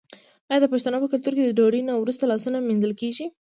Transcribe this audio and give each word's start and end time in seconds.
آیا 0.49 0.59
د 0.61 0.65
پښتنو 0.73 0.97
په 1.01 1.07
کلتور 1.13 1.33
کې 1.37 1.43
د 1.45 1.51
ډوډۍ 1.57 1.81
نه 1.89 1.93
وروسته 2.01 2.23
لاسونه 2.31 2.57
نه 2.59 2.67
مینځل 2.67 2.93
کیږي؟ 3.01 3.25